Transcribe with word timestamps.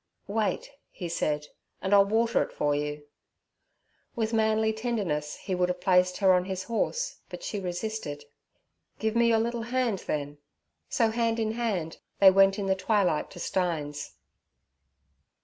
'Wait' 0.25 0.71
he 0.89 1.07
said, 1.07 1.45
'and 1.79 1.93
I'll 1.93 2.05
water 2.05 2.41
it 2.41 2.51
for 2.51 2.73
you.' 2.73 3.05
With 4.15 4.33
manly 4.33 4.73
tenderness 4.73 5.35
he 5.35 5.53
would 5.53 5.69
have 5.69 5.79
placed 5.79 6.17
her 6.17 6.33
on 6.33 6.45
his 6.45 6.63
horse, 6.63 7.19
but 7.29 7.43
she 7.43 7.59
resisted. 7.59 8.23
'Give 8.97 9.15
me 9.15 9.27
your 9.27 9.37
little 9.37 9.61
hand, 9.69 9.99
then.' 10.07 10.39
So 10.89 11.11
hand 11.11 11.37
in 11.39 11.51
hand 11.51 11.99
they 12.17 12.31
went 12.31 12.57
in 12.57 12.65
the 12.65 12.73
twilight 12.73 13.29
to 13.29 13.39
Stein's. 13.39 14.15